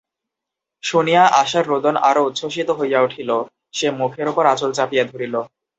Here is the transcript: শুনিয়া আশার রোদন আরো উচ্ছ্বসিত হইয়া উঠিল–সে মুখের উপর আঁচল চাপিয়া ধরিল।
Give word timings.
শুনিয়া 0.83 1.23
আশার 1.41 1.65
রোদন 1.67 1.95
আরো 2.09 2.21
উচ্ছ্বসিত 2.25 2.69
হইয়া 2.79 2.99
উঠিল–সে 3.01 3.87
মুখের 3.99 4.27
উপর 4.27 4.43
আঁচল 4.45 4.71
চাপিয়া 4.77 5.03
ধরিল। 5.07 5.35